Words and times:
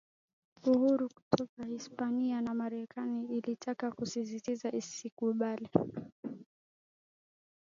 uhuru 0.71 1.05
kutoka 1.15 1.63
Hispania 1.65 2.41
na 2.41 2.53
Marekani 2.53 3.37
ilitaka 3.37 3.91
kusisitiza 3.91 4.69
isingekubali 4.79 5.69